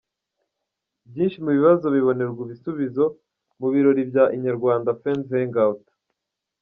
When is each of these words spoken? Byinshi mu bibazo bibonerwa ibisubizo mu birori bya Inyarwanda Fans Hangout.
Byinshi 1.11 1.37
mu 1.43 1.51
bibazo 1.57 1.85
bibonerwa 1.95 2.41
ibisubizo 2.45 3.03
mu 3.59 3.67
birori 3.73 4.01
bya 4.09 4.25
Inyarwanda 4.35 4.89
Fans 5.01 5.27
Hangout. 5.33 5.83